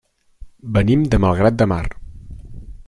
[0.77, 1.83] Venim de Malgrat de Mar.